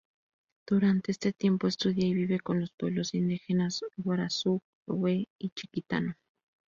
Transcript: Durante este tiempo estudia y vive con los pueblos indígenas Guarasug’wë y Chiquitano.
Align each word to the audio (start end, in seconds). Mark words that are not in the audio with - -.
Durante 0.67 1.11
este 1.11 1.31
tiempo 1.31 1.67
estudia 1.67 2.07
y 2.07 2.15
vive 2.15 2.39
con 2.39 2.59
los 2.59 2.71
pueblos 2.71 3.13
indígenas 3.13 3.81
Guarasug’wë 3.97 5.27
y 5.37 5.49
Chiquitano. 5.51 6.15